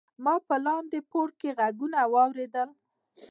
ما 0.23 0.35
په 0.47 0.55
لاندې 0.65 0.99
پوړ 1.09 1.27
کې 1.39 1.49
غږونه 1.59 1.99
واوریدل. 2.13 2.69